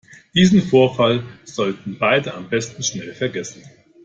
[0.33, 3.61] Diesen Vorfall sollten beide am besten schnell vergessen.